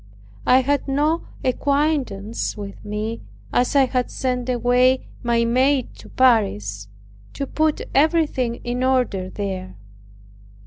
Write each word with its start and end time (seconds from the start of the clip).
I 0.47 0.61
had 0.61 0.87
no 0.87 1.27
acquaintance 1.43 2.57
with 2.57 2.83
me 2.83 3.21
as 3.53 3.75
I 3.75 3.85
had 3.85 4.09
sent 4.09 4.49
away 4.49 5.05
my 5.21 5.45
maid 5.45 5.93
to 5.97 6.09
Paris, 6.09 6.87
to 7.33 7.45
put 7.45 7.81
everything 7.93 8.55
in 8.63 8.83
order 8.83 9.29
there. 9.29 9.75